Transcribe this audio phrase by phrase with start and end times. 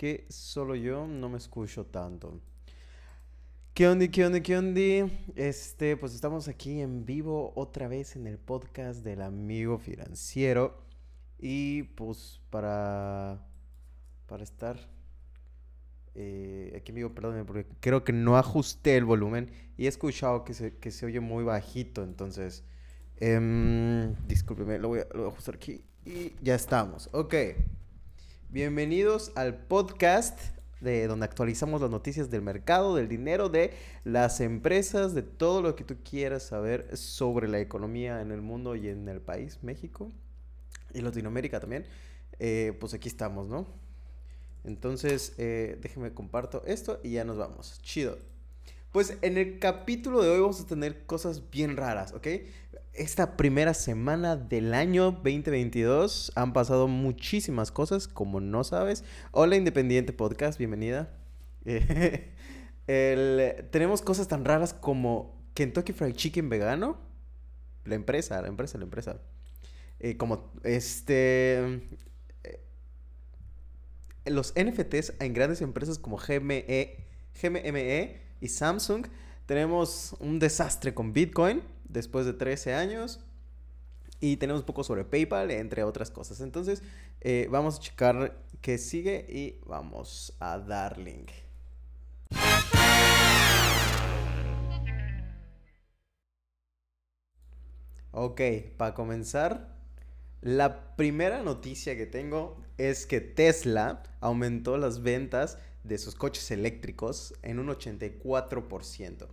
[0.00, 2.40] que solo yo no me escucho tanto.
[3.74, 5.12] ¿Qué onda, qué onda, qué onda?
[5.36, 10.82] Este, pues estamos aquí en vivo otra vez en el podcast del amigo financiero.
[11.38, 13.46] Y pues para,
[14.24, 14.88] para estar
[16.14, 20.54] eh, aquí amigo, perdóneme, porque creo que no ajusté el volumen y he escuchado que
[20.54, 22.64] se, que se oye muy bajito, entonces,
[23.18, 27.10] eh, discúlpeme, lo voy, a, lo voy a ajustar aquí y ya estamos.
[27.12, 27.34] Ok,
[28.52, 30.40] bienvenidos al podcast
[30.80, 35.76] de donde actualizamos las noticias del mercado, del dinero, de las empresas, de todo lo
[35.76, 40.10] que tú quieras saber sobre la economía en el mundo y en el país, México
[40.92, 41.86] y Latinoamérica también.
[42.40, 43.68] Eh, pues aquí estamos, ¿no?
[44.64, 47.80] Entonces, eh, déjenme comparto esto y ya nos vamos.
[47.82, 48.18] Chido.
[48.90, 52.26] Pues en el capítulo de hoy vamos a tener cosas bien raras, ¿ok?
[53.00, 59.04] Esta primera semana del año 2022 han pasado muchísimas cosas, como no sabes.
[59.30, 61.10] Hola Independiente Podcast, bienvenida.
[62.84, 66.98] tenemos cosas tan raras como Kentucky Fried Chicken vegano.
[67.86, 69.18] La empresa, la empresa, la empresa.
[69.98, 71.80] Eh, como este
[74.26, 77.06] los NFTs en grandes empresas como GME,
[77.42, 79.06] GME y Samsung.
[79.46, 83.20] Tenemos un desastre con Bitcoin después de 13 años.
[84.20, 86.40] Y tenemos un poco sobre PayPal, entre otras cosas.
[86.40, 86.82] Entonces,
[87.22, 91.30] eh, vamos a checar qué sigue y vamos a dar link.
[98.12, 98.40] Ok,
[98.76, 99.76] para comenzar,
[100.42, 107.34] la primera noticia que tengo es que Tesla aumentó las ventas de sus coches eléctricos
[107.42, 109.28] en un 84%.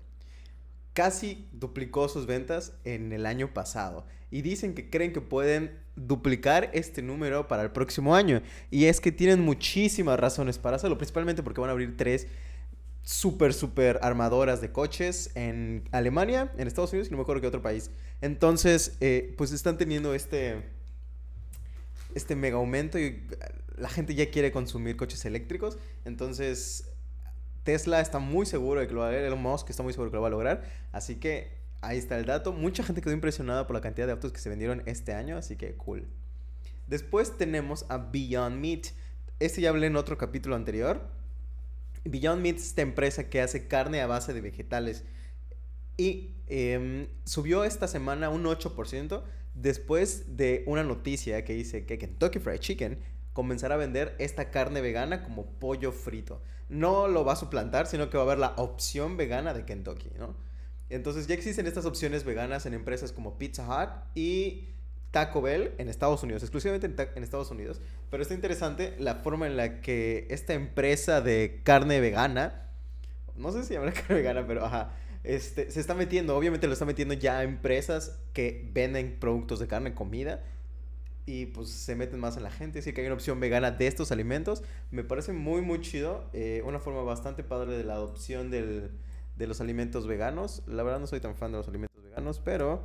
[0.98, 4.08] Casi duplicó sus ventas en el año pasado.
[4.32, 8.42] Y dicen que creen que pueden duplicar este número para el próximo año.
[8.72, 12.26] Y es que tienen muchísimas razones para hacerlo, principalmente porque van a abrir tres
[13.04, 17.48] súper, súper armadoras de coches en Alemania, en Estados Unidos y no me acuerdo qué
[17.48, 17.92] otro país.
[18.22, 20.64] Entonces, eh, pues están teniendo este
[22.16, 23.22] este mega aumento y
[23.78, 25.78] la gente ya quiere consumir coches eléctricos.
[26.06, 26.90] Entonces,
[27.68, 29.26] Tesla está muy seguro de que lo va a lograr.
[29.26, 30.64] Elon Musk está muy seguro de que lo va a lograr.
[30.94, 31.52] Así que
[31.82, 32.54] ahí está el dato.
[32.54, 35.36] Mucha gente quedó impresionada por la cantidad de autos que se vendieron este año.
[35.36, 36.08] Así que cool.
[36.88, 38.86] Después tenemos a Beyond Meat.
[39.42, 41.10] Este ya hablé en otro capítulo anterior.
[42.06, 45.04] Beyond Meat es esta empresa que hace carne a base de vegetales.
[45.98, 49.24] Y em, subió esta semana un 8%
[49.56, 53.00] después de una noticia que dice que Kentucky Fried Chicken
[53.38, 56.42] comenzará a vender esta carne vegana como pollo frito.
[56.70, 60.10] No lo va a suplantar, sino que va a haber la opción vegana de Kentucky,
[60.18, 60.34] ¿no?
[60.90, 64.70] Entonces ya existen estas opciones veganas en empresas como Pizza Hut y
[65.12, 67.80] Taco Bell en Estados Unidos, exclusivamente en, Estados Unidos.
[68.10, 72.72] Pero está interesante la forma en la que esta empresa de carne vegana,
[73.36, 74.94] no sé si llama carne vegana, pero ajá,
[75.24, 79.68] este, se está metiendo, obviamente lo está metiendo ya a empresas que venden productos de
[79.68, 80.44] carne, comida,
[81.28, 82.80] y pues se meten más en la gente.
[82.80, 84.64] Así que hay una opción vegana de estos alimentos.
[84.90, 86.24] Me parece muy, muy chido.
[86.32, 88.92] Eh, una forma bastante padre de la adopción del,
[89.36, 90.64] de los alimentos veganos.
[90.68, 92.82] La verdad no soy tan fan de los alimentos veganos, pero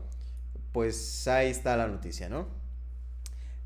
[0.73, 2.49] pues ahí está la noticia, ¿no?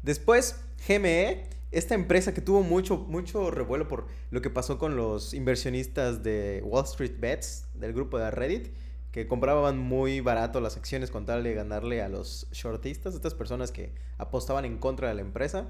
[0.03, 5.33] Después, GME, esta empresa que tuvo mucho, mucho revuelo por lo que pasó con los
[5.33, 8.69] inversionistas de Wall Street Bets, del grupo de Reddit,
[9.16, 13.72] que compraban muy barato las acciones con tal de ganarle a los shortistas, estas personas
[13.72, 15.69] que apostaban en contra de la empresa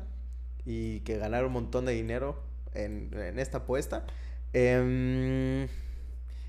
[0.64, 2.42] y que ganaron un montón de dinero
[2.74, 4.04] en, esta apuesta.
[4.52, 5.68] Eh,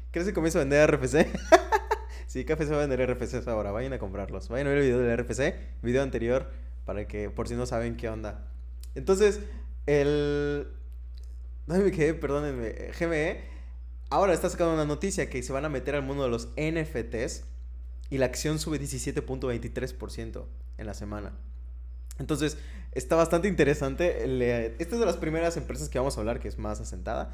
[0.09, 1.27] ¿Crees que comienzo a vender RFC?
[2.25, 4.49] sí, Café se va a vender RFCs ahora, vayan a comprarlos.
[4.49, 5.53] Vayan a ver el video del RFC,
[5.83, 6.49] video anterior,
[6.83, 8.47] para que por si no saben qué onda.
[8.95, 9.39] Entonces,
[9.85, 10.67] el...
[11.67, 12.15] ¿Dónde me quedé?
[12.15, 12.91] Perdónenme.
[12.99, 13.56] GME
[14.09, 17.43] ahora está sacando una noticia que se van a meter al mundo de los NFTs
[18.09, 20.45] y la acción sube 17.23%
[20.77, 21.33] en la semana.
[22.19, 22.57] Entonces,
[22.93, 24.23] está bastante interesante.
[24.79, 27.33] esta es de las primeras empresas que vamos a hablar que es más asentada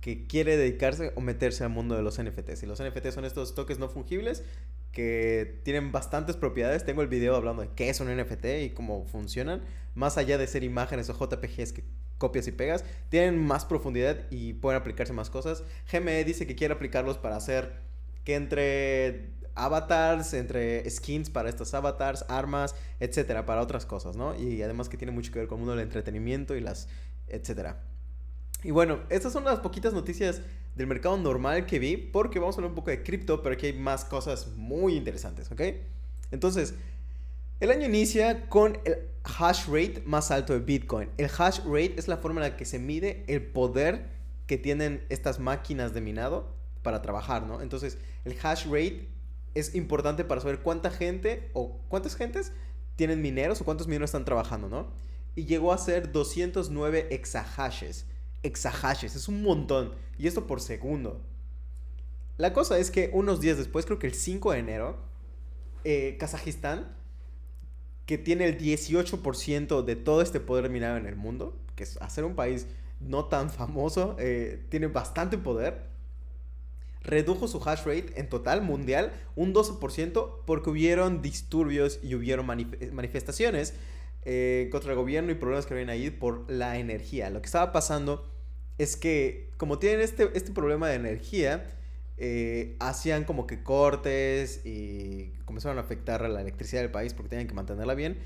[0.00, 2.62] que quiere dedicarse o meterse al mundo de los NFTs.
[2.62, 4.44] Y los NFTs son estos tokens no fungibles
[4.92, 6.84] que tienen bastantes propiedades.
[6.84, 9.62] Tengo el video hablando de qué es un NFT y cómo funcionan.
[9.96, 11.82] Más allá de ser imágenes o JPGs que
[12.18, 15.62] copias y pegas, tienen más profundidad y pueden aplicarse más cosas.
[15.90, 17.80] GME dice que quiere aplicarlos para hacer
[18.24, 24.34] que entre avatars, entre skins para estos avatars, armas, etcétera, para otras cosas, ¿no?
[24.38, 26.88] Y además que tiene mucho que ver con el mundo del entretenimiento y las,
[27.28, 27.82] etcétera.
[28.62, 30.42] Y bueno, estas son las poquitas noticias
[30.74, 33.66] del mercado normal que vi, porque vamos a hablar un poco de cripto, pero aquí
[33.66, 35.62] hay más cosas muy interesantes, ¿ok?
[36.30, 36.74] Entonces,
[37.58, 41.08] El año inicia con el hash rate más alto de Bitcoin.
[41.16, 44.10] El hash rate es la forma en la que se mide el poder
[44.46, 47.62] que tienen estas máquinas de minado para trabajar, ¿no?
[47.62, 49.08] Entonces, el hash rate
[49.54, 52.52] es importante para saber cuánta gente o cuántas gentes
[52.94, 54.88] tienen mineros o cuántos mineros están trabajando, ¿no?
[55.34, 58.04] Y llegó a ser 209 exahashes.
[58.42, 59.94] Exahashes, es un montón.
[60.18, 61.22] Y esto por segundo.
[62.36, 64.98] La cosa es que unos días después, creo que el 5 de enero,
[65.84, 66.94] eh, Kazajistán,
[68.06, 72.24] que tiene el 18% de todo este poder minado en el mundo, que es hacer
[72.24, 72.66] un país
[73.00, 75.96] no tan famoso, eh, tiene bastante poder
[77.06, 83.74] redujo su hash rate en total mundial un 12% porque hubieron disturbios y hubieron manifestaciones
[84.24, 87.30] eh, contra el gobierno y problemas que habían ahí por la energía.
[87.30, 88.28] Lo que estaba pasando
[88.76, 91.64] es que como tienen este, este problema de energía,
[92.18, 97.30] eh, hacían como que cortes y comenzaron a afectar a la electricidad del país porque
[97.30, 98.18] tenían que mantenerla bien.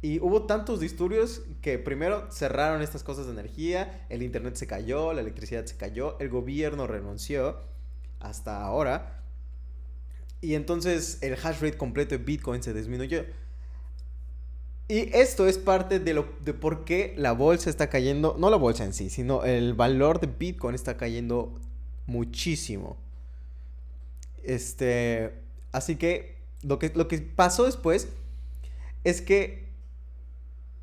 [0.00, 5.12] Y hubo tantos disturbios que primero cerraron estas cosas de energía, el internet se cayó,
[5.12, 7.58] la electricidad se cayó, el gobierno renunció
[8.20, 9.24] hasta ahora.
[10.40, 13.24] Y entonces el hash rate completo de Bitcoin se disminuyó.
[14.86, 18.56] Y esto es parte de, lo, de por qué la bolsa está cayendo, no la
[18.56, 21.60] bolsa en sí, sino el valor de Bitcoin está cayendo
[22.06, 22.96] muchísimo.
[24.48, 25.34] Este,
[25.72, 28.08] así que lo que, lo que pasó después
[29.04, 29.68] es que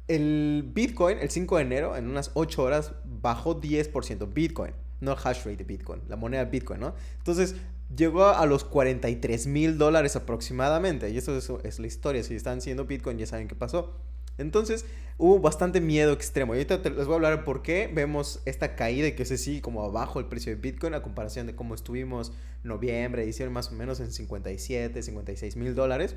[0.07, 4.33] el Bitcoin, el 5 de enero, en unas 8 horas, bajó 10%.
[4.33, 4.71] Bitcoin
[5.01, 6.95] no el hash rate de Bitcoin, la moneda Bitcoin, ¿no?
[7.17, 7.55] Entonces
[7.95, 11.09] llegó a los 43 mil dólares aproximadamente.
[11.09, 12.23] Y eso es, la historia.
[12.23, 13.93] Si están siendo Bitcoin ya saben qué pasó.
[14.37, 14.85] Entonces
[15.17, 16.53] hubo bastante miedo extremo.
[16.53, 19.83] Y ahorita les voy a hablar por qué vemos esta caída que es así como
[19.83, 22.33] abajo el precio de Bitcoin a comparación de cómo estuvimos
[22.63, 26.15] noviembre, diciembre más o menos en 57, 56 mil dólares.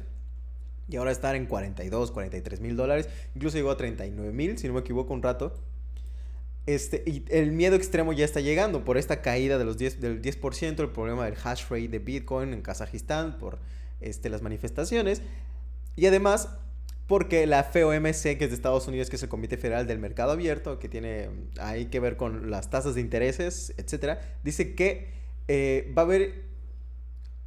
[0.89, 3.09] Y ahora estar en 42, 43 mil dólares.
[3.35, 5.53] Incluso llegó a 39 mil, si no me equivoco, un rato.
[6.65, 10.21] Este, y el miedo extremo ya está llegando por esta caída de los 10, del
[10.21, 13.59] 10%, el problema del hash rate de Bitcoin en Kazajistán, por
[14.01, 15.23] este, las manifestaciones.
[15.97, 16.51] Y además,
[17.09, 20.33] porque la FOMC, que es de Estados Unidos, que es el Comité Federal del Mercado
[20.33, 25.15] Abierto, que tiene ahí que ver con las tasas de intereses, etcétera, dice que
[25.49, 26.45] eh, va a haber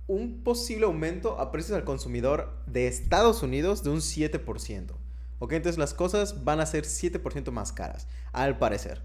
[0.08, 4.94] un posible aumento a precios al consumidor de Estados Unidos de un 7%.
[5.38, 9.04] Ok, entonces las cosas van a ser 7% más caras, al parecer.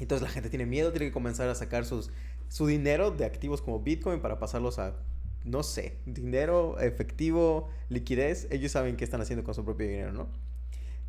[0.00, 2.10] Entonces la gente tiene miedo, tiene que comenzar a sacar sus,
[2.48, 4.96] su dinero de activos como Bitcoin para pasarlos a,
[5.44, 8.46] no sé, dinero, efectivo, liquidez.
[8.50, 10.28] Ellos saben qué están haciendo con su propio dinero, ¿no?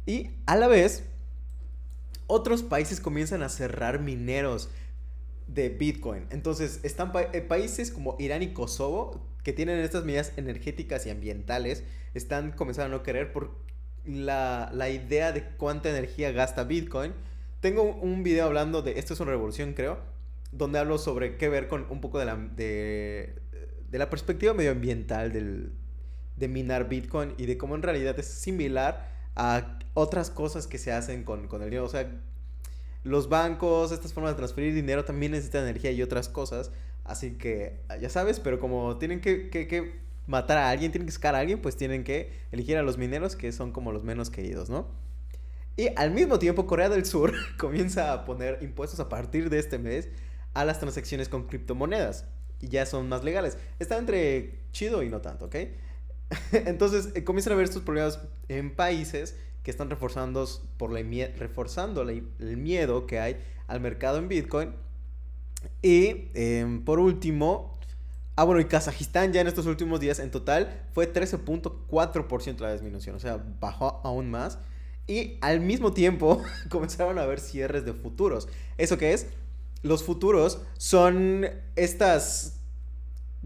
[0.05, 1.03] Y a la vez,
[2.27, 4.69] otros países comienzan a cerrar mineros
[5.47, 6.25] de Bitcoin.
[6.29, 11.83] Entonces, están eh, países como Irán y Kosovo, que tienen estas medidas energéticas y ambientales,
[12.13, 13.51] están comenzando a no querer por
[14.05, 17.13] la, la idea de cuánta energía gasta Bitcoin
[17.61, 19.99] tengo un video hablando de, esto es una revolución creo,
[20.51, 23.35] donde hablo sobre qué ver con un poco de la, de,
[23.97, 25.73] la perspectiva medioambiental del,
[26.37, 30.91] de minar Bitcoin y de cómo en realidad es similar a otras cosas que se
[30.91, 31.85] hacen con, con el dinero.
[31.85, 32.09] O sea,
[33.03, 36.71] los bancos, estas formas de transferir dinero también necesitan energía y otras cosas.
[37.03, 41.13] Así que, ya sabes, pero como tienen que, que, que matar a alguien, tienen que
[41.13, 44.29] sacar a alguien, pues tienen que elegir a los mineros que son como los menos
[44.29, 44.87] queridos, ¿no?
[45.77, 49.79] Y al mismo tiempo Corea del Sur comienza a poner impuestos a partir de este
[49.79, 50.09] mes
[50.53, 52.25] a las transacciones con criptomonedas.
[52.61, 53.57] Y ya son más legales.
[53.79, 55.55] Está entre chido y no tanto, ¿ok?
[56.51, 61.01] Entonces eh, comienzan a ver estos problemas en países que están reforzando, por la,
[61.37, 63.37] reforzando el miedo que hay
[63.67, 64.73] al mercado en Bitcoin.
[65.81, 67.77] Y em, por último,
[68.35, 73.15] ah bueno, y Kazajistán ya en estos últimos días en total fue 13.4% la disminución,
[73.15, 74.59] o sea, bajó aún más.
[75.07, 78.47] Y al mismo tiempo comenzaron a haber cierres de futuros.
[78.77, 79.27] ¿Eso qué es?
[79.83, 82.61] Los futuros son estas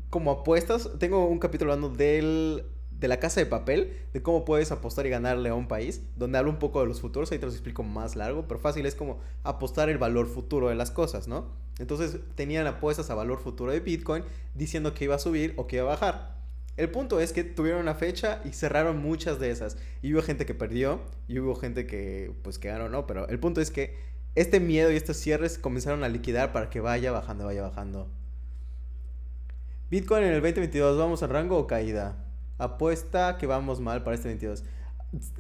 [0.10, 0.90] como apuestas.
[1.00, 5.10] Tengo un capítulo hablando del, de la casa de papel, de cómo puedes apostar y
[5.10, 7.84] ganarle a un país, donde hablo un poco de los futuros, ahí te los explico
[7.84, 11.54] más largo, pero fácil es como apostar el valor futuro de las cosas, ¿no?
[11.80, 14.24] Entonces tenían apuestas a valor futuro de Bitcoin
[14.54, 16.36] diciendo que iba a subir o que iba a bajar.
[16.78, 19.78] El punto es que tuvieron una fecha y cerraron muchas de esas.
[20.02, 23.08] Y hubo gente que perdió y hubo gente que pues que ganó, ¿no?
[23.08, 23.96] Pero el punto es que
[24.36, 28.08] este miedo y estos cierres comenzaron a liquidar para que vaya bajando, vaya bajando.
[29.90, 32.18] Bitcoin en el 2022, ¿vamos a rango o caída?
[32.58, 34.64] Apuesta que vamos mal para este 22.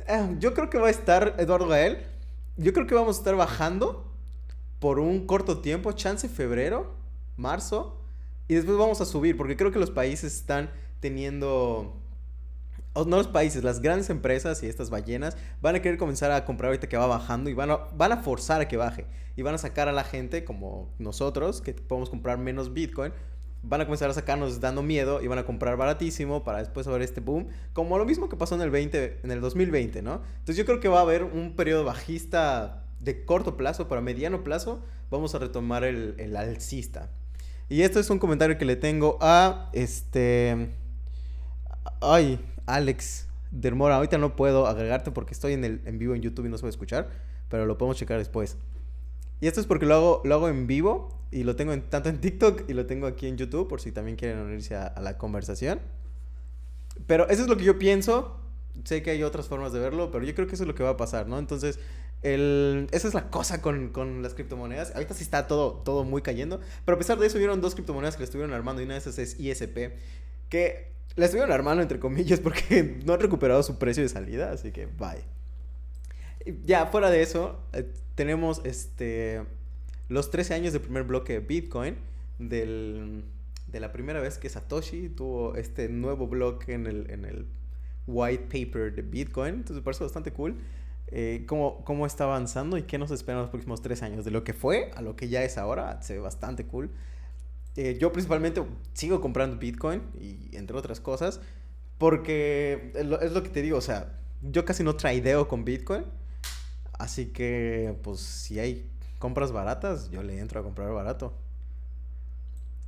[0.07, 2.05] Eh, yo creo que va a estar, Eduardo Gael,
[2.55, 4.13] yo creo que vamos a estar bajando
[4.79, 6.95] por un corto tiempo, chance febrero,
[7.35, 8.01] marzo,
[8.47, 12.01] y después vamos a subir, porque creo que los países están teniendo
[13.03, 16.69] no los países, las grandes empresas y estas ballenas van a querer comenzar a comprar
[16.69, 19.05] ahorita que va bajando y van a, van a forzar a que baje.
[19.35, 23.11] Y van a sacar a la gente, como nosotros, que podemos comprar menos Bitcoin,
[23.63, 27.01] van a comenzar a sacarnos dando miedo y van a comprar baratísimo para después haber
[27.01, 30.21] este boom, como lo mismo que pasó en el 20 en el 2020, ¿no?
[30.39, 34.43] Entonces yo creo que va a haber un periodo bajista de corto plazo, para mediano
[34.43, 37.09] plazo, vamos a retomar el, el alcista.
[37.67, 40.69] Y esto es un comentario que le tengo a este
[42.01, 46.57] ay, Alex Dermora, ahorita no puedo agregarte porque estoy en vivo en YouTube y no
[46.57, 47.09] se puede escuchar,
[47.49, 48.57] pero lo podemos checar después.
[49.41, 52.09] Y esto es porque lo hago, lo hago en vivo y lo tengo en, tanto
[52.09, 55.17] en TikTok y lo tengo aquí en YouTube por si también quieren unirse a, la
[55.17, 55.81] conversación.
[57.07, 58.39] Pero eso es lo que yo pienso.
[58.83, 60.83] Sé que hay otras formas de verlo, pero yo creo que eso es lo que
[60.83, 61.37] va a pasar, ¿no?
[61.37, 61.79] Entonces,
[62.23, 64.93] el, esa es la cosa con, las criptomonedas.
[64.95, 66.61] Ahorita sí está todo, todo muy cayendo.
[66.85, 69.17] Pero a pesar de eso, hubieron dos criptomonedas que estuvieron armando y una de esas
[69.19, 69.91] es ISP.
[70.49, 74.51] Que la estuvieron armando, entre comillas, porque no han recuperado su precio de salida.
[74.51, 75.23] Así que, bye.
[76.63, 79.41] Ya, fuera de eso, eh, tenemos este
[80.07, 81.95] los 13 años del primer bloque de Bitcoin,
[82.37, 83.23] del,
[83.67, 87.47] de la primera vez que Satoshi tuvo este nuevo bloque en el, en el
[88.05, 89.55] white paper de Bitcoin.
[89.55, 90.57] Entonces me parece bastante cool
[91.07, 94.25] eh, cómo, cómo, está avanzando y qué nos espera en los próximos 3 años.
[94.25, 96.89] De lo que fue a lo que ya es ahora, se ve bastante cool.
[97.77, 98.63] Eh, yo principalmente
[98.93, 101.41] sigo comprando Bitcoin y entre otras cosas
[101.97, 106.05] porque es lo, que te digo, o sea, yo casi no tradeo con Bitcoin.
[106.93, 108.89] Así que, pues, si hay
[109.19, 111.33] compras baratas, yo le entro a comprar barato.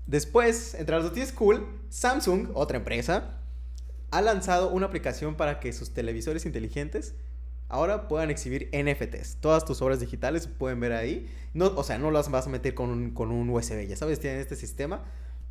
[0.06, 3.40] Después, entre las noticias cool, Samsung, otra empresa,
[4.12, 7.16] ha lanzado una aplicación para que sus televisores inteligentes
[7.70, 9.38] ahora puedan exhibir NFTs.
[9.42, 11.28] Todas tus obras digitales se pueden ver ahí.
[11.54, 13.88] No, o sea, no las vas a meter con un, con un USB.
[13.88, 15.04] Ya sabes, tienen este sistema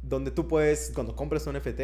[0.02, 1.80] donde tú puedes, cuando compres un NFT,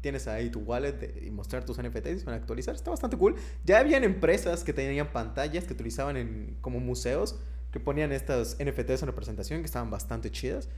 [0.00, 2.74] tienes ahí tu wallet y mostrar tus NFTs y van a actualizar.
[2.74, 3.36] Está bastante cool.
[3.64, 7.38] Ya habían empresas que tenían pantallas que utilizaban en, como museos,
[7.72, 10.68] que ponían estas NFTs en representación, que estaban bastante chidas.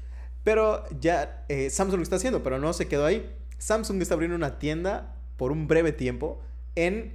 [0.43, 3.31] Pero ya eh, Samsung lo está haciendo, pero no se quedó ahí.
[3.59, 6.41] Samsung está abriendo una tienda por un breve tiempo
[6.75, 7.13] en,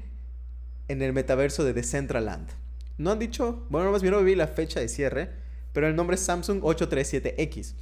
[0.88, 2.50] en el metaverso de Decentraland.
[2.98, 5.30] No han dicho, bueno, más bien no vi la fecha de cierre,
[5.74, 7.74] pero el nombre es Samsung 837X.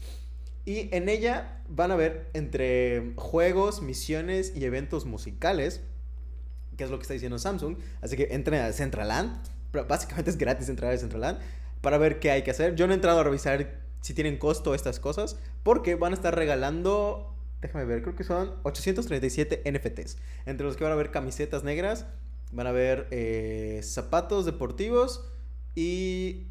[0.65, 5.81] Y en ella van a ver entre juegos, misiones y eventos musicales,
[6.77, 7.77] que es lo que está diciendo Samsung.
[8.01, 9.43] Así que entren a Centraland.
[9.87, 11.39] Básicamente es gratis entrar a Centraland
[11.81, 12.75] para ver qué hay que hacer.
[12.75, 16.35] Yo no he entrado a revisar si tienen costo estas cosas, porque van a estar
[16.35, 21.63] regalando, déjame ver, creo que son 837 NFTs, entre los que van a ver camisetas
[21.63, 22.05] negras,
[22.53, 25.25] van a ver eh, zapatos deportivos
[25.75, 26.47] y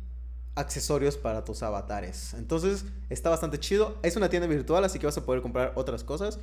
[0.54, 2.35] accesorios para tus avatares.
[2.35, 3.97] Entonces está bastante chido.
[4.02, 6.38] Es una tienda virtual, así que vas a poder comprar otras cosas.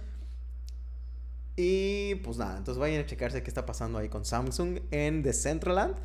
[1.56, 5.96] Y pues nada, entonces vayan a checarse qué está pasando ahí con Samsung en Decentraland,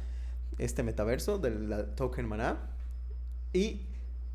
[0.58, 2.58] este metaverso del token maná.
[3.52, 3.86] Y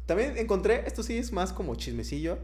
[0.05, 2.39] también encontré, esto sí es más como chismecillo,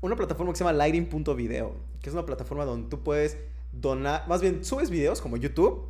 [0.00, 3.36] una plataforma que se llama Lighting.video, que es una plataforma donde tú puedes
[3.72, 5.86] donar, más bien subes videos como YouTube,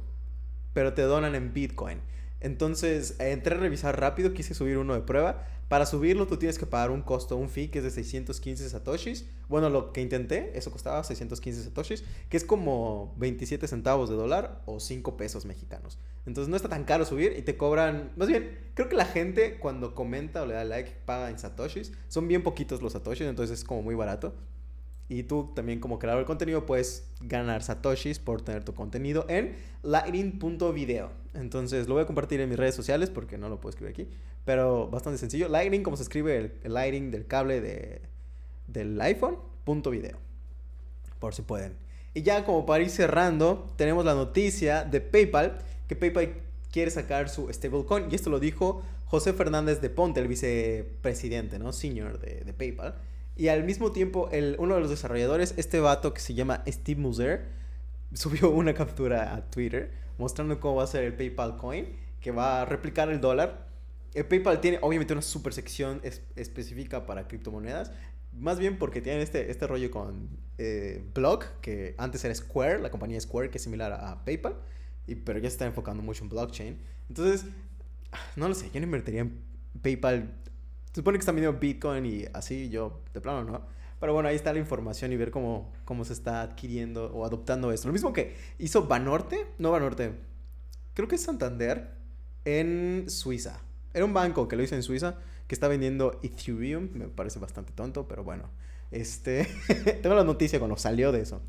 [0.72, 2.00] pero te donan en Bitcoin.
[2.40, 5.46] Entonces entré a revisar rápido, quise subir uno de prueba.
[5.68, 9.26] Para subirlo tú tienes que pagar un costo, un fee que es de 615 satoshis.
[9.48, 14.62] Bueno, lo que intenté, eso costaba 615 satoshis, que es como 27 centavos de dólar
[14.66, 15.98] o 5 pesos mexicanos.
[16.26, 19.58] Entonces no está tan caro subir y te cobran, más bien, creo que la gente
[19.60, 21.92] cuando comenta o le da like paga en satoshis.
[22.08, 24.34] Son bien poquitos los satoshis, entonces es como muy barato.
[25.10, 29.56] Y tú también como creador de contenido puedes ganar satoshis por tener tu contenido en
[29.82, 31.10] lightning.video.
[31.34, 34.08] Entonces lo voy a compartir en mis redes sociales porque no lo puedo escribir aquí.
[34.44, 35.48] Pero bastante sencillo.
[35.48, 38.02] Lightning, como se escribe el, Lightning del cable de,
[38.68, 40.16] del iPhone, punto video.
[41.18, 41.74] Por si pueden.
[42.14, 45.58] Y ya como para ir cerrando, tenemos la noticia de PayPal.
[45.88, 46.34] Que PayPal
[46.70, 48.06] quiere sacar su stablecoin.
[48.12, 51.72] Y esto lo dijo José Fernández de Ponte, el vicepresidente, ¿no?
[51.72, 52.94] Senior de, de PayPal.
[53.40, 57.00] Y al mismo tiempo, el, uno de los desarrolladores, este vato que se llama Steve
[57.00, 57.46] Muser,
[58.12, 61.86] subió una captura a Twitter mostrando cómo va a ser el PayPal Coin,
[62.20, 63.66] que va a replicar el dólar.
[64.12, 66.02] El PayPal tiene obviamente una super sección
[66.36, 67.92] específica para criptomonedas,
[68.38, 70.28] más bien porque tienen este, este rollo con
[70.58, 74.56] eh, Block, que antes era Square, la compañía Square, que es similar a, PayPal,
[75.06, 76.78] y, pero ya se está enfocando mucho en blockchain.
[77.08, 77.46] Entonces,
[78.36, 79.40] no lo sé, yo no invertiría en
[79.80, 80.30] PayPal
[80.92, 83.62] se supone que están viendo Bitcoin y así, yo de plano no.
[84.00, 87.70] Pero bueno, ahí está la información y ver cómo, cómo se está adquiriendo o adoptando
[87.70, 87.86] esto.
[87.86, 90.14] Lo mismo que hizo Banorte, no Banorte,
[90.94, 91.90] creo que es Santander
[92.44, 93.60] en Suiza.
[93.92, 95.16] Era un banco que lo hizo en Suiza
[95.46, 96.88] que está vendiendo Ethereum.
[96.94, 98.48] Me parece bastante tonto, pero bueno.
[98.90, 99.46] Este,
[100.02, 101.42] tengo la noticia cuando salió de eso.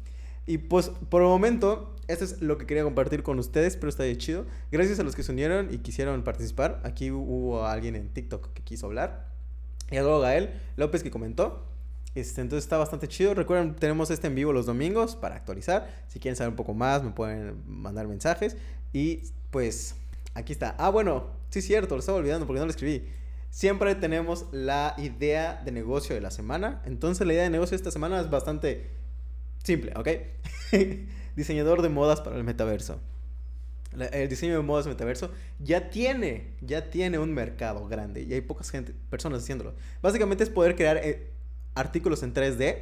[0.46, 4.04] Y pues por el momento, esto es lo que quería compartir con ustedes, pero está
[4.04, 4.46] bien chido.
[4.72, 6.82] Gracias a los que se unieron y quisieron participar.
[6.84, 9.31] Aquí hubo alguien en TikTok que quiso hablar.
[9.92, 11.66] Y luego Gael López que comentó.
[12.16, 13.34] Este, entonces está bastante chido.
[13.34, 15.88] Recuerden, tenemos este en vivo los domingos para actualizar.
[16.08, 18.58] Si quieren saber un poco más, me pueden mandar mensajes.
[18.94, 19.96] Y pues
[20.34, 20.76] aquí está.
[20.78, 23.08] Ah, bueno, sí cierto, lo estaba olvidando porque no lo escribí.
[23.50, 26.82] Siempre tenemos la idea de negocio de la semana.
[26.86, 28.92] Entonces la idea de negocio de esta semana es bastante
[29.64, 30.08] simple, ¿ok?
[31.36, 33.00] Diseñador de modas para el metaverso.
[34.12, 38.70] El diseño de modas metaverso ya tiene, ya tiene un mercado grande y hay pocas
[38.70, 39.74] gente, personas haciéndolo.
[40.02, 41.32] Básicamente es poder crear eh,
[41.76, 42.78] artículos en 3D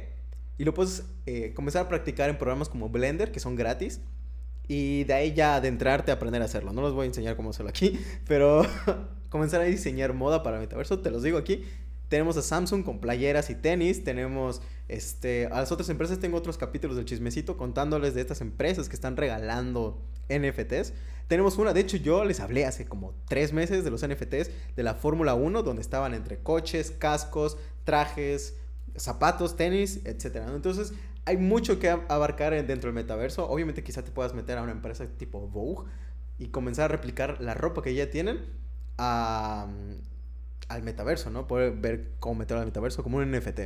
[0.58, 4.00] y lo puedes eh, comenzar a practicar en programas como Blender, que son gratis,
[4.68, 6.72] y de ahí ya adentrarte a aprender a hacerlo.
[6.72, 7.98] No les voy a enseñar cómo hacerlo aquí,
[8.28, 8.62] pero
[9.30, 11.64] comenzar a diseñar moda para metaverso, te los digo aquí.
[12.10, 16.58] Tenemos a Samsung con playeras y tenis, tenemos este, a las otras empresas, tengo otros
[16.58, 20.92] capítulos del chismecito contándoles de estas empresas que están regalando NFTs.
[21.28, 24.82] Tenemos una, de hecho yo les hablé hace como tres meses de los NFTs de
[24.82, 28.56] la Fórmula 1, donde estaban entre coches, cascos, trajes,
[28.96, 30.48] zapatos, tenis, etc.
[30.52, 30.92] Entonces
[31.26, 33.48] hay mucho que abarcar dentro del metaverso.
[33.48, 35.88] Obviamente quizá te puedas meter a una empresa tipo Vogue
[36.40, 38.40] y comenzar a replicar la ropa que ya tienen
[40.70, 41.46] al metaverso, ¿no?
[41.46, 43.60] Poder ver cómo meterlo al metaverso como un NFT.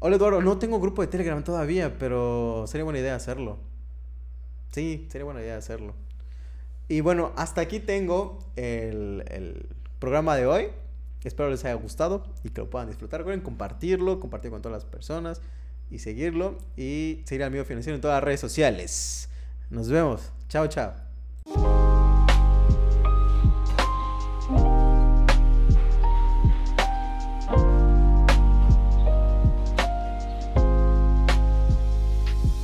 [0.00, 3.58] Hola Eduardo, no tengo grupo de Telegram todavía, pero sería buena idea hacerlo.
[4.72, 5.94] Sí, sería buena idea hacerlo.
[6.88, 9.66] Y bueno, hasta aquí tengo el, el
[10.00, 10.68] programa de hoy.
[11.22, 13.20] Espero les haya gustado y que lo puedan disfrutar.
[13.20, 15.40] Recuerden compartirlo, compartir con todas las personas
[15.90, 16.58] y seguirlo.
[16.76, 19.28] Y seguir al amigo financiero en todas las redes sociales.
[19.70, 20.32] Nos vemos.
[20.48, 21.77] Chao, chao.